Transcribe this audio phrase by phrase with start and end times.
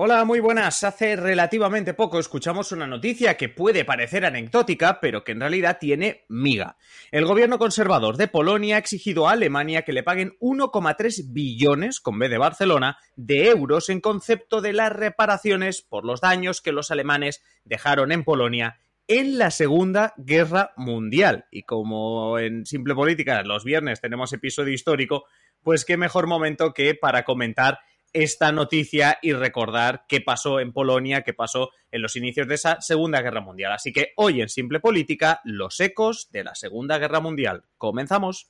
[0.00, 0.84] Hola, muy buenas.
[0.84, 6.24] Hace relativamente poco escuchamos una noticia que puede parecer anecdótica, pero que en realidad tiene
[6.28, 6.76] miga.
[7.10, 12.16] El gobierno conservador de Polonia ha exigido a Alemania que le paguen 1,3 billones, con
[12.16, 16.92] B de Barcelona, de euros en concepto de las reparaciones por los daños que los
[16.92, 18.78] alemanes dejaron en Polonia
[19.08, 21.46] en la Segunda Guerra Mundial.
[21.50, 25.24] Y como en Simple Política los viernes tenemos episodio histórico,
[25.64, 27.80] pues qué mejor momento que para comentar
[28.12, 32.80] esta noticia y recordar qué pasó en Polonia, qué pasó en los inicios de esa
[32.80, 33.72] Segunda Guerra Mundial.
[33.72, 37.64] Así que hoy en Simple Política, los ecos de la Segunda Guerra Mundial.
[37.76, 38.48] Comenzamos.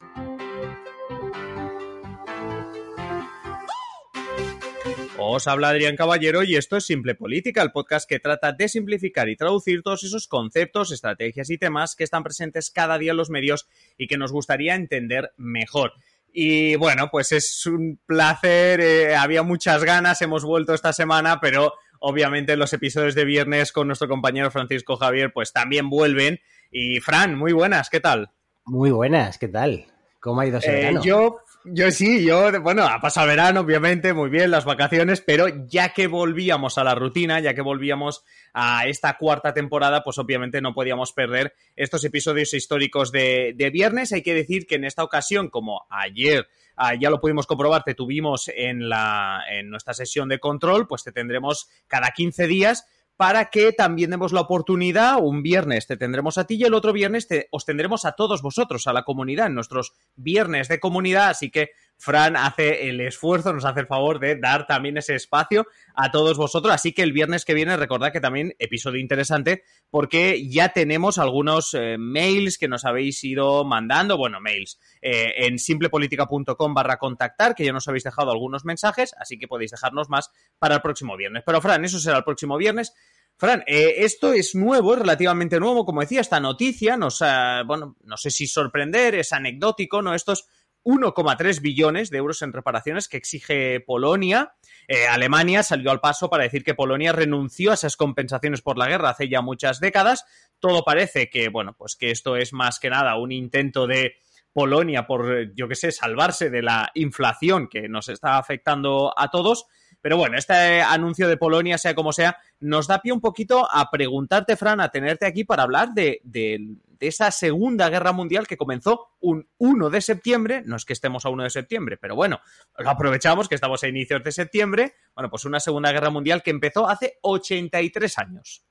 [5.20, 9.28] Os habla Adrián Caballero y esto es Simple Política, el podcast que trata de simplificar
[9.28, 13.28] y traducir todos esos conceptos, estrategias y temas que están presentes cada día en los
[13.28, 15.94] medios y que nos gustaría entender mejor.
[16.32, 21.74] Y bueno, pues es un placer, eh, había muchas ganas, hemos vuelto esta semana, pero
[22.00, 26.40] obviamente los episodios de viernes con nuestro compañero Francisco Javier pues también vuelven.
[26.70, 28.30] Y Fran, muy buenas, ¿qué tal?
[28.64, 29.86] Muy buenas, ¿qué tal?
[30.20, 31.02] ¿Cómo ha ido ese eh, verano?
[31.02, 35.90] Yo, yo sí, yo, bueno, ha pasado verano, obviamente, muy bien, las vacaciones, pero ya
[35.90, 40.74] que volvíamos a la rutina, ya que volvíamos a esta cuarta temporada, pues obviamente no
[40.74, 44.12] podíamos perder estos episodios históricos de, de viernes.
[44.12, 47.94] Hay que decir que en esta ocasión, como ayer ah, ya lo pudimos comprobar, te
[47.94, 52.86] tuvimos en, la, en nuestra sesión de control, pues te tendremos cada 15 días
[53.18, 56.92] para que también demos la oportunidad, un viernes te tendremos a ti y el otro
[56.92, 61.30] viernes te, os tendremos a todos vosotros, a la comunidad, en nuestros viernes de comunidad,
[61.30, 65.66] así que Fran hace el esfuerzo, nos hace el favor de dar también ese espacio
[65.94, 66.72] a todos vosotros.
[66.72, 71.74] Así que el viernes que viene, recordad que también episodio interesante, porque ya tenemos algunos
[71.74, 77.64] eh, mails que nos habéis ido mandando, bueno, mails, eh, en simplepolitica.com barra contactar, que
[77.64, 80.30] ya nos habéis dejado algunos mensajes, así que podéis dejarnos más
[80.60, 81.42] para el próximo viernes.
[81.44, 82.94] Pero Fran, eso será el próximo viernes.
[83.36, 87.22] Fran, eh, esto es nuevo, es relativamente nuevo, como decía, esta noticia nos,
[87.66, 90.14] bueno, no sé si sorprender, es anecdótico, ¿no?
[90.14, 90.46] Estos
[90.84, 94.54] 1,3 billones de euros en reparaciones que exige Polonia.
[94.86, 98.88] Eh, Alemania salió al paso para decir que Polonia renunció a esas compensaciones por la
[98.88, 100.24] guerra hace ya muchas décadas.
[100.58, 104.14] Todo parece que, bueno, pues que esto es más que nada un intento de
[104.52, 109.66] Polonia por, yo qué sé, salvarse de la inflación que nos está afectando a todos.
[110.00, 113.90] Pero bueno, este anuncio de Polonia, sea como sea, nos da pie un poquito a
[113.90, 119.08] preguntarte, Fran, a tenerte aquí para hablar de, de, esa Segunda Guerra Mundial que comenzó
[119.20, 120.62] un 1 de septiembre.
[120.64, 122.40] No es que estemos a 1 de septiembre, pero bueno,
[122.76, 124.94] lo aprovechamos que estamos a inicios de septiembre.
[125.14, 128.64] Bueno, pues una Segunda Guerra Mundial que empezó hace 83 años.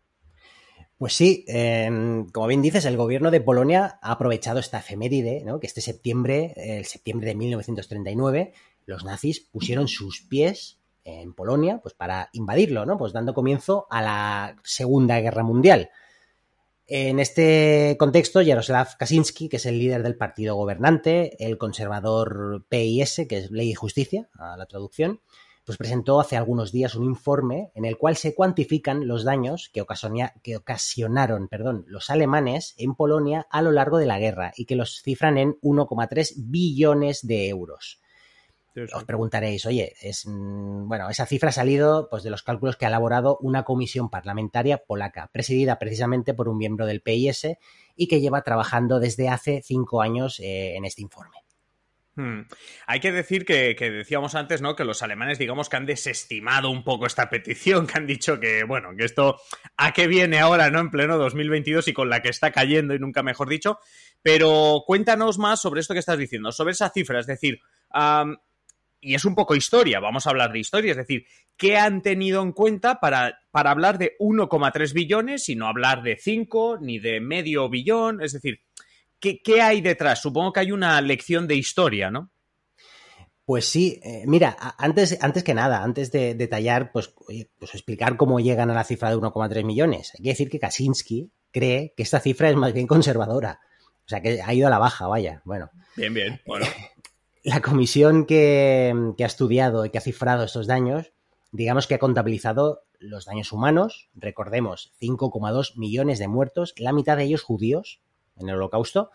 [0.98, 5.60] Pues sí, eh, como bien dices, el gobierno de Polonia ha aprovechado esta efeméride, ¿no?
[5.60, 8.54] que este septiembre, el septiembre de 1939,
[8.88, 10.77] los nazis pusieron sus pies
[11.08, 12.98] en Polonia, pues para invadirlo, ¿no?
[12.98, 15.90] Pues dando comienzo a la Segunda Guerra Mundial.
[16.86, 23.26] En este contexto, Jaroslav Kaczynski, que es el líder del partido gobernante, el conservador PIS,
[23.28, 25.22] que es Ley y Justicia, a la traducción,
[25.66, 29.86] pues presentó hace algunos días un informe en el cual se cuantifican los daños que,
[30.42, 34.78] que ocasionaron perdón, los alemanes en Polonia a lo largo de la guerra y que
[34.78, 38.00] los cifran en 1,3 billones de euros.
[38.94, 42.90] Os preguntaréis, oye, es bueno, esa cifra ha salido pues, de los cálculos que ha
[42.90, 47.48] elaborado una comisión parlamentaria polaca, presidida precisamente por un miembro del PIS
[47.96, 51.38] y que lleva trabajando desde hace cinco años eh, en este informe.
[52.18, 52.48] Hmm.
[52.88, 54.76] Hay que decir que, que, decíamos antes, ¿no?
[54.76, 58.64] Que los alemanes, digamos, que han desestimado un poco esta petición, que han dicho que,
[58.64, 59.40] bueno, que esto
[59.78, 60.80] a qué viene ahora, ¿no?
[60.80, 63.78] En pleno 2022 y con la que está cayendo, y nunca mejor dicho.
[64.24, 67.60] Pero cuéntanos más sobre esto que estás diciendo, sobre esa cifra, es decir,
[67.94, 68.36] um,
[69.00, 72.42] y es un poco historia, vamos a hablar de historia, es decir, ¿qué han tenido
[72.42, 77.20] en cuenta para, para hablar de 1,3 billones y no hablar de 5 ni de
[77.20, 78.22] medio billón?
[78.22, 78.62] Es decir,
[79.20, 80.22] ¿qué, ¿qué, hay detrás?
[80.22, 82.32] Supongo que hay una lección de historia, ¿no?
[83.46, 87.14] Pues sí, eh, mira, antes, antes que nada, antes de detallar, pues,
[87.58, 91.32] pues explicar cómo llegan a la cifra de 1,3 millones, hay que decir que Kaczynski
[91.52, 93.62] cree que esta cifra es más bien conservadora.
[94.06, 95.42] O sea, que ha ido a la baja, vaya.
[95.44, 95.70] Bueno.
[95.96, 96.42] Bien, bien.
[96.46, 96.66] Bueno.
[97.48, 101.14] la comisión que, ha estudiado y que ha cifrado estos daños
[101.54, 107.24] digamos que ha contabilizado los daños humanos, recordemos, 5,2 millones de muertos, la mitad de
[107.24, 108.02] ellos judíos
[108.36, 109.12] en el holocausto,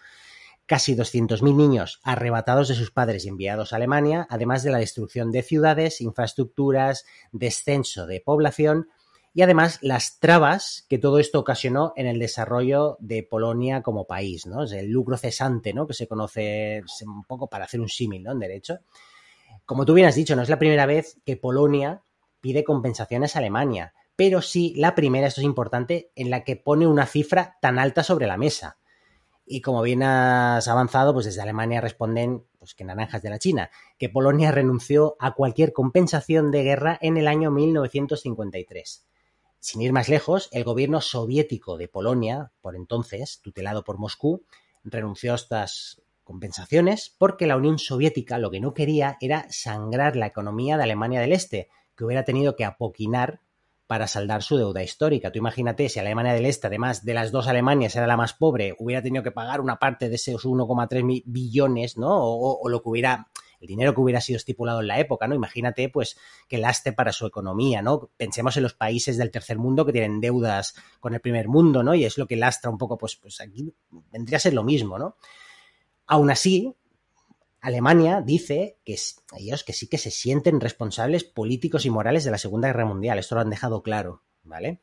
[0.65, 5.31] casi 200.000 niños arrebatados de sus padres y enviados a Alemania, además de la destrucción
[5.31, 8.89] de ciudades, infraestructuras, descenso de población
[9.35, 14.47] y además las trabas que todo esto ocasionó en el desarrollo de Polonia como país,
[14.47, 14.65] ¿no?
[14.65, 15.87] Es el lucro cesante, ¿no?
[15.87, 18.33] Que se conoce un poco para hacer un símil, ¿no?
[18.33, 18.81] En derecho.
[19.65, 22.03] Como tú bien has dicho, no es la primera vez que Polonia
[22.41, 26.87] pide compensaciones a Alemania, pero sí la primera, esto es importante, en la que pone
[26.87, 28.77] una cifra tan alta sobre la mesa.
[29.47, 33.71] Y como bien has avanzado, pues desde Alemania responden pues que naranjas de la China,
[33.99, 39.07] que Polonia renunció a cualquier compensación de guerra en el año 1953.
[39.63, 44.43] Sin ir más lejos, el gobierno soviético de Polonia, por entonces tutelado por Moscú,
[44.83, 50.27] renunció a estas compensaciones porque la Unión Soviética lo que no quería era sangrar la
[50.27, 53.39] economía de Alemania del Este, que hubiera tenido que apoquinar
[53.87, 55.31] para saldar su deuda histórica.
[55.31, 58.75] Tú imagínate si Alemania del Este, además de las dos Alemanias, era la más pobre,
[58.81, 62.11] hubiera tenido que pagar una parte de esos 1,3 billones, ¿no?
[62.11, 63.29] O, lo que hubiera,
[63.63, 65.37] el dinero que hubiera sido estipulado en la época, ¿no?
[65.37, 66.19] Imagínate, pues,
[66.49, 68.11] que lastre para su economía, ¿no?
[68.17, 71.95] Pensemos en los países del tercer mundo que tienen deudas con el primer mundo, ¿no?
[71.95, 73.73] Y es lo que lastra un poco, pues, pues aquí
[74.11, 75.17] vendría a ser lo mismo, ¿no?
[76.07, 76.75] Aún así,
[77.61, 78.97] Alemania dice que
[79.39, 83.21] ellos que sí que se sienten responsables políticos y morales de la Segunda Guerra Mundial.
[83.21, 84.81] Esto lo han dejado claro, ¿vale?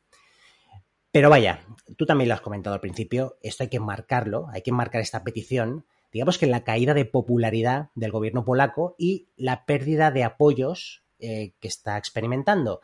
[1.12, 1.66] Pero vaya,
[1.98, 5.22] tú también lo has comentado al principio, esto hay que marcarlo, hay que marcar esta
[5.22, 5.84] petición.
[6.12, 11.54] Digamos que la caída de popularidad del gobierno polaco y la pérdida de apoyos eh,
[11.60, 12.80] que está experimentando.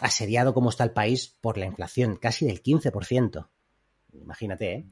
[0.00, 3.48] Asediado como está el país por la inflación, casi del 15%.
[4.12, 4.86] Imagínate, ¿eh?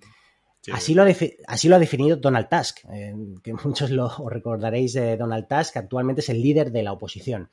[0.73, 1.07] Así, lo ha
[1.47, 6.23] así, lo ha definido Donald Tusk, eh, que muchos lo recordaréis de Donald Tusk, actualmente
[6.23, 7.51] es el líder de la oposición.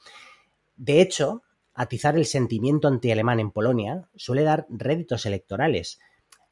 [0.77, 1.43] De hecho,
[1.73, 5.99] atizar el sentimiento anti-alemán en Polonia suele dar réditos electorales.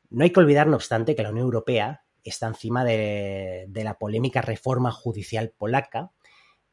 [0.10, 4.42] No hay que olvidar, no obstante, que la Unión Europea está encima de la polémica
[4.42, 6.12] reforma judicial polaca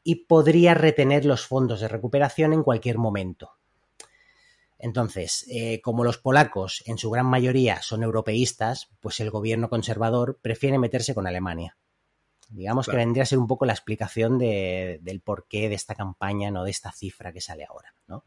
[0.03, 3.57] y podría retener los fondos de recuperación en cualquier momento.
[4.79, 10.39] Entonces, eh, como los polacos en su gran mayoría son europeístas, pues el gobierno conservador
[10.41, 11.77] prefiere meterse con Alemania.
[12.49, 16.63] Digamos que vendría a ser un poco la explicación del porqué de esta campaña, no
[16.63, 18.23] de esta cifra que sale ahora, ¿no?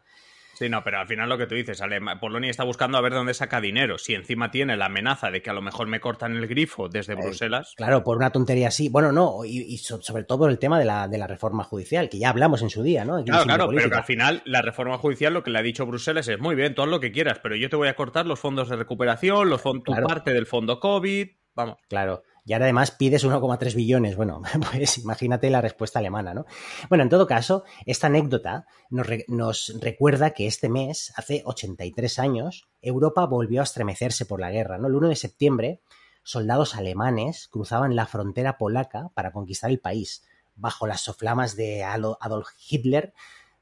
[0.61, 1.81] Sí, no, pero al final lo que tú dices,
[2.21, 3.97] Polonia está buscando a ver dónde saca dinero.
[3.97, 7.15] Si encima tiene la amenaza de que a lo mejor me cortan el grifo desde
[7.15, 7.73] eh, Bruselas.
[7.79, 8.91] Claro, por una tontería así.
[8.91, 12.19] Bueno, no, y, sobre todo por el tema de la, de la, reforma judicial, que
[12.19, 13.25] ya hablamos en su día, ¿no?
[13.25, 16.29] claro, claro, pero que al final la reforma judicial lo que le ha dicho Bruselas
[16.29, 18.69] es muy bien, todo lo que quieras, pero yo te voy a cortar los fondos
[18.69, 21.27] de recuperación, los tu parte del fondo COVID.
[21.55, 21.79] Vamos.
[21.89, 22.23] Claro.
[22.45, 24.17] Y ahora además pides 1,3 billones.
[24.17, 24.43] Bueno,
[24.73, 26.47] pues imagínate la respuesta alemana, ¿no?
[26.89, 33.27] Bueno, en todo caso, esta anécdota nos, recuerda que este mes, hace 83 años, Europa
[33.27, 34.89] volvió a estremecerse por la guerra, ¿no?
[34.89, 35.81] El 1 de septiembre,
[36.23, 40.23] soldados alemanes cruzaban la frontera polaca para conquistar el país,
[40.55, 43.15] bajo las soflamas de Adolf Hitler,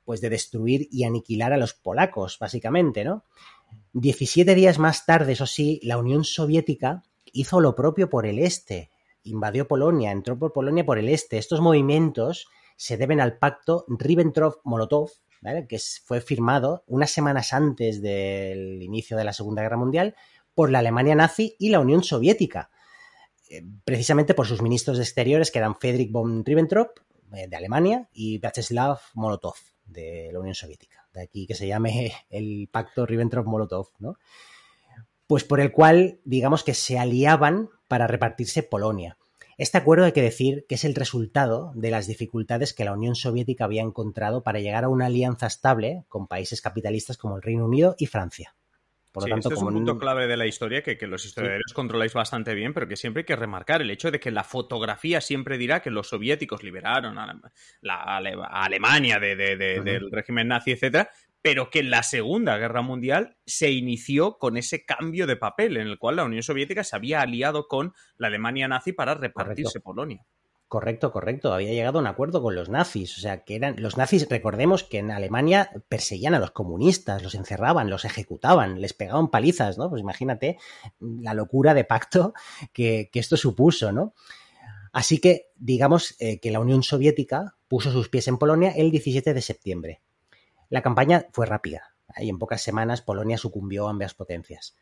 [0.05, 3.25] pues de destruir y aniquilar a los polacos, básicamente, ¿no?
[3.93, 7.03] 17 días más tarde, eso sí, la Unión Soviética
[7.33, 8.91] hizo lo propio por el este,
[9.25, 11.39] invadió Polonia, entró por Polonia por el este.
[11.39, 15.11] Estos movimientos se deben al pacto Ribbentrop-Molotov,
[15.69, 20.15] que fue firmado unas semanas antes del inicio de la Segunda Guerra Mundial
[20.55, 22.71] por la Alemania nazi y la Unión Soviética,
[23.51, 26.99] eh, precisamente por sus ministros de exteriores, que eran Friedrich von Ribbentrop,
[27.35, 29.55] eh, de Alemania, y Vyacheslav Molotov,
[29.87, 31.09] de la Unión Soviética.
[31.13, 34.17] De aquí que se llame el pacto Ribbentrop-Molotov, ¿no?
[35.29, 39.19] Pues por el cual, digamos que se aliaban para repartirse Polonia.
[39.59, 43.15] Este acuerdo hay que decir que es el resultado de las dificultades que la Unión
[43.15, 47.67] Soviética había encontrado para llegar a una alianza estable con países capitalistas como el Reino
[47.67, 48.55] Unido y Francia.
[49.13, 52.13] Por lo tanto, este es un punto clave de la historia que, los historiadores controláis
[52.15, 55.59] bastante bien, pero que siempre hay que remarcar el hecho de que la fotografía siempre
[55.59, 57.41] dirá que los soviéticos liberaron a,
[57.81, 61.11] la, Alemania del régimen nazi, etcétera,
[61.43, 65.99] pero que la Segunda Guerra Mundial se inició con ese cambio de papel en el
[65.99, 70.27] cual la Unión Soviética se había aliado con la Alemania nazi para repartirse Polonia.
[70.69, 71.55] Correcto, correcto.
[71.55, 73.17] Había llegado a un acuerdo con los nazis.
[73.17, 73.77] O sea, que eran.
[73.79, 78.93] Los nazis, recordemos que en Alemania perseguían a los comunistas, los encerraban, los ejecutaban, les
[78.93, 79.89] pegaban palizas, ¿no?
[79.89, 80.59] Pues imagínate
[81.01, 82.35] la locura de pacto
[82.75, 84.13] que, esto supuso, ¿no?
[84.93, 89.33] Así que, digamos eh, que la Unión Soviética puso sus pies en Polonia el 17
[89.33, 90.03] de septiembre.
[90.69, 94.77] La campaña fue rápida y en pocas semanas Polonia sucumbió a ambas potencias.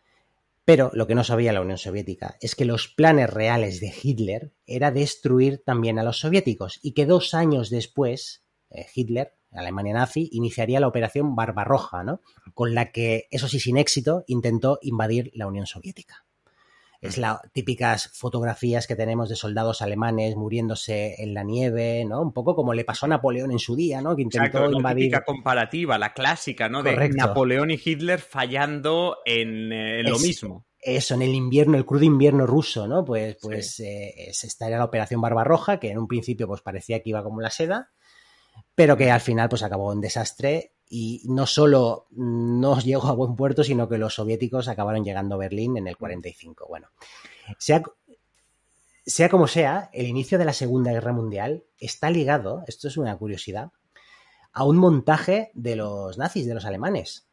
[0.65, 4.53] Pero lo que no sabía la Unión Soviética es que los planes reales de Hitler
[4.67, 10.29] era destruir también a los soviéticos y que dos años después eh, Hitler, Alemania nazi,
[10.33, 12.21] iniciaría la Operación Barbarroja, ¿no?
[12.53, 16.26] Con la que, eso sí, sin éxito, intentó invadir la Unión Soviética.
[17.01, 22.23] Es las típicas fotografías que tenemos de soldados alemanes muriéndose en la nieve, ¿no?
[22.23, 24.17] Un poco como le pasó a Napoleón en su día, ¿no?
[24.17, 24.83] Que intentó invadir.
[24.83, 26.83] La típica comparativa, la clásica, ¿no?
[26.83, 32.05] De Napoleón y Hitler fallando en, eh, lo mismo eso, en el invierno, el crudo
[32.05, 33.05] invierno ruso, ¿no?
[33.05, 37.11] Pues, pues eh, esta era la operación Barbarroja, que en un principio pues parecía que
[37.11, 37.91] iba como la seda,
[38.75, 43.35] pero que al final pues acabó en desastre y no solo no llegó a buen
[43.37, 46.67] puerto, sino que los soviéticos acabaron llegando a Berlín en el 45.
[46.69, 46.89] Bueno,
[47.59, 47.83] sea,
[49.05, 53.17] sea como sea, el inicio de la Segunda Guerra Mundial está ligado, esto es una
[53.17, 53.73] curiosidad,
[54.53, 57.27] a un montaje de los nazis, de los alemanes,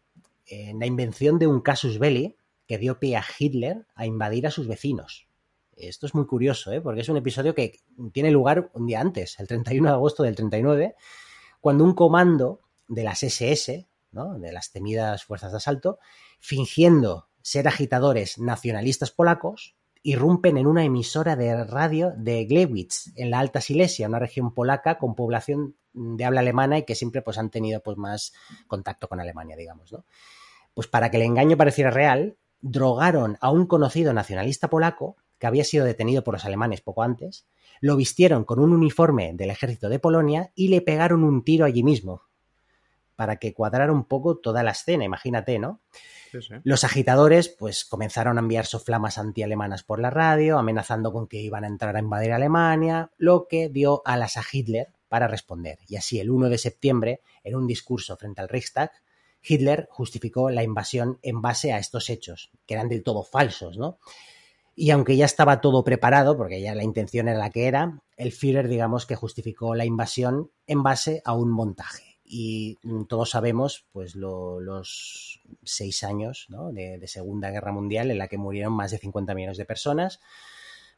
[0.45, 2.35] en la invención de un casus belli
[2.67, 5.27] que dio pie a Hitler a invadir a sus vecinos.
[5.75, 6.81] Esto es muy curioso, ¿eh?
[6.81, 7.79] porque es un episodio que
[8.11, 10.95] tiene lugar un día antes, el 31 de agosto del 39,
[11.61, 12.61] cuando un comando
[12.93, 14.37] de las SS, ¿no?
[14.39, 15.99] de las temidas fuerzas de asalto,
[16.39, 23.39] fingiendo ser agitadores nacionalistas polacos, irrumpen en una emisora de radio de Glewitz, en la
[23.39, 27.49] Alta Silesia, una región polaca con población de habla alemana y que siempre pues, han
[27.49, 28.33] tenido pues, más
[28.67, 29.91] contacto con Alemania, digamos.
[29.91, 30.05] ¿no?
[30.73, 35.63] Pues para que el engaño pareciera real, drogaron a un conocido nacionalista polaco que había
[35.63, 37.45] sido detenido por los alemanes poco antes,
[37.81, 41.83] lo vistieron con un uniforme del ejército de Polonia y le pegaron un tiro allí
[41.83, 42.23] mismo,
[43.15, 45.81] para que cuadrara un poco toda la escena, imagínate, ¿no?
[46.63, 51.63] Los agitadores pues comenzaron a enviar soflamas antialemanas por la radio, amenazando con que iban
[51.63, 55.77] a entrar a invadir Alemania, lo que dio alas a Hitler para responder.
[55.87, 58.91] Y así el 1 de septiembre, en un discurso frente al Reichstag,
[59.43, 63.99] Hitler justificó la invasión en base a estos hechos, que eran del todo falsos, ¿no?
[64.75, 68.31] Y aunque ya estaba todo preparado, porque ya la intención era la que era, el
[68.31, 72.12] Führer, digamos, que justificó la invasión en base a un montaje.
[72.25, 78.37] Y todos sabemos, pues, los seis años de, de, Segunda Guerra Mundial en la que
[78.37, 80.19] murieron más de 50 millones de personas,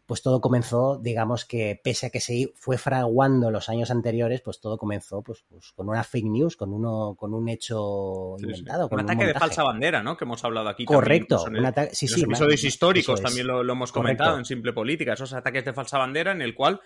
[0.05, 4.59] pues todo comenzó, digamos que pese a que se fue fraguando los años anteriores, pues
[4.59, 8.87] todo comenzó pues, pues con una fake news, con uno, con un hecho inventado.
[8.91, 10.15] un ataque de falsa bandera, ¿no?
[10.15, 10.85] Que hemos hablado aquí.
[10.85, 11.43] Correcto.
[11.43, 15.65] También, pues, sí, sí, episodios históricos también lo, hemos comentado en Simple Política, esos ataques
[15.65, 16.79] de falsa bandera en el cual,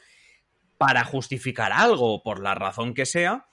[0.78, 3.48] para justificar algo, por la razón que sea,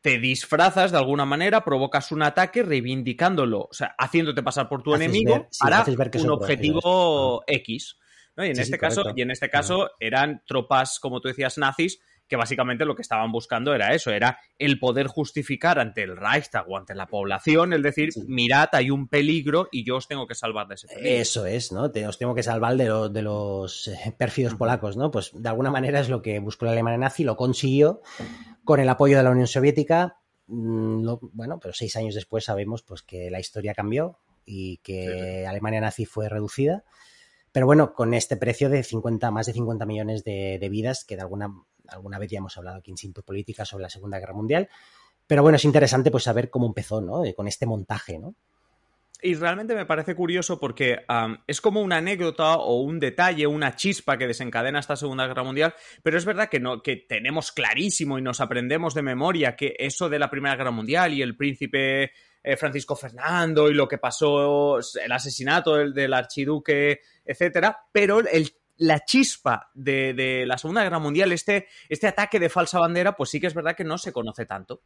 [0.00, 4.94] te disfrazas de alguna manera, provocas un ataque reivindicándolo, o sea, haciéndote pasar por tu
[4.94, 7.98] enemigo para un objetivo X.
[8.36, 12.00] Y en este caso, y en este caso eran tropas, como tú decías, nazis,
[12.32, 16.64] que básicamente lo que estaban buscando era eso, era el poder justificar ante el Reichstag
[16.66, 20.34] o ante la población, el decir, mirad, hay un peligro y yo os tengo que
[20.34, 21.10] salvar de ese peligro.
[21.10, 21.92] Eso es, ¿no?
[22.08, 25.10] os tengo que salvar de, de los eh, pérfidos polacos, ¿no?
[25.10, 28.00] Pues de alguna manera es lo que buscó la Alemania nazi, lo consiguió
[28.64, 30.16] con el apoyo de la Unión Soviética.
[30.46, 35.82] Mm, bueno, pero seis años después sabemos pues que la historia cambió y que Alemania
[35.82, 36.82] nazi fue reducida
[37.52, 41.22] pero bueno, con este precio de 50, más de 50 millones de, vidas, que de
[41.22, 41.54] alguna,
[41.86, 44.68] alguna vez ya hemos hablado aquí en Simple Política sobre la Segunda Guerra Mundial.
[45.26, 47.24] Pero bueno, es interesante pues saber cómo empezó, ¿no?
[47.24, 48.34] Eh, con este montaje, ¿no?
[49.24, 50.98] Y realmente me parece curioso porque
[51.46, 55.74] es como una anécdota o un detalle, una chispa que desencadena esta Segunda Guerra Mundial,
[56.02, 60.08] pero es verdad que, no, que tenemos clarísimo y nos aprendemos de memoria que eso
[60.08, 62.10] de la Primera Guerra Mundial y el príncipe
[62.42, 68.52] eh, Francisco Fernando y lo que pasó, el asesinato del archiduque, etcétera, pero el
[68.82, 73.40] la chispa de, la Segunda Guerra Mundial, este, este ataque de falsa bandera, pues sí
[73.40, 74.82] que es verdad que no se conoce tanto.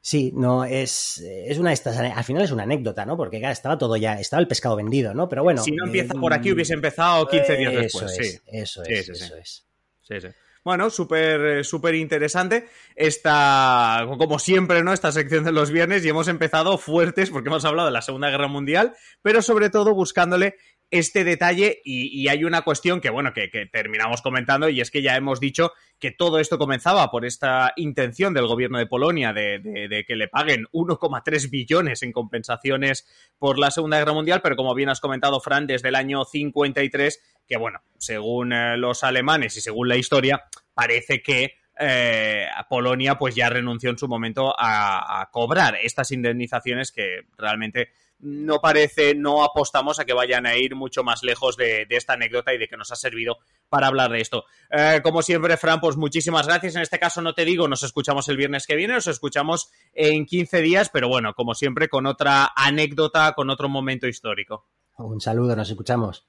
[0.00, 3.16] Sí, no, es, es una estas, al final es una anécdota, ¿no?
[3.16, 5.28] Porque estaba todo ya, estaba el pescado vendido, ¿no?
[5.28, 5.62] Pero bueno.
[5.62, 8.14] Si no empieza por aquí, hubiese empezado 15 días después.
[8.14, 8.38] sí.
[8.46, 9.66] Eso es, eso es.
[10.02, 10.28] Sí, sí.
[10.66, 12.68] Bueno, súper eh, súper interesante.
[12.96, 14.92] Esta, como siempre, ¿no?
[14.92, 18.30] Esta sección de los viernes y hemos empezado fuertes porque hemos hablado de la Segunda
[18.30, 20.56] Guerra Mundial, pero sobre todo buscándole
[20.90, 25.16] este detalle y, hay una cuestión que, bueno, que, terminamos comentando y es que ya
[25.16, 30.16] hemos dicho que todo esto comenzaba por esta intención del gobierno de Polonia de, que
[30.16, 33.06] le paguen 1,3 billones en compensaciones
[33.38, 37.20] por la Segunda Guerra Mundial, pero como bien has comentado, Fran, desde el año 53,
[37.46, 43.34] que, bueno, según eh, los alemanes y según la historia, parece que eh, Polonia pues
[43.34, 47.90] ya renunció en su momento a, cobrar estas indemnizaciones que realmente
[48.26, 52.52] no parece, no apostamos a que vayan a ir mucho más lejos de, esta anécdota
[52.52, 54.44] y de que nos ha servido para hablar de esto.
[54.70, 56.74] Eh, como siempre, Fran, pues muchísimas gracias.
[56.74, 60.26] En este caso no te digo, nos escuchamos el viernes que viene, nos escuchamos en
[60.26, 64.66] 15 días, pero bueno, como siempre, con otra anécdota, con otro momento histórico.
[64.98, 66.26] Un saludo, nos escuchamos.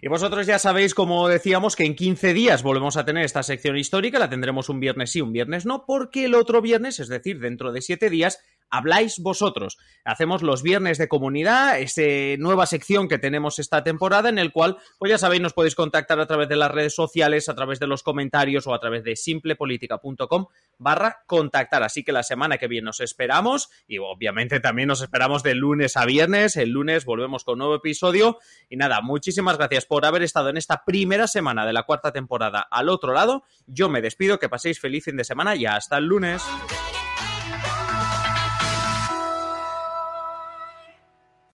[0.00, 3.76] Y vosotros ya sabéis, como decíamos, que en 15 días volvemos a tener esta sección
[3.76, 7.40] histórica, la tendremos un viernes sí, un viernes no, porque el otro viernes, es decir,
[7.40, 8.38] dentro de 7 días,
[8.70, 9.78] habláis vosotros.
[10.04, 12.02] Hacemos los viernes de comunidad, esa
[12.38, 16.20] nueva sección que tenemos esta temporada, en el cual, pues ya sabéis, nos podéis contactar
[16.20, 19.16] a través de las redes sociales, a través de los comentarios o a través de
[19.16, 20.46] simplepolitica.com
[20.78, 21.82] barra contactar.
[21.82, 25.96] Así que la semana que viene nos esperamos y obviamente también nos esperamos de lunes
[25.96, 26.56] a viernes.
[26.56, 28.38] El lunes volvemos con nuevo episodio.
[28.68, 32.66] Y nada, muchísimas gracias por haber estado en esta primera semana de la cuarta temporada
[32.70, 33.44] al otro lado.
[33.66, 36.42] Yo me despido, que paséis feliz fin de semana y hasta el lunes.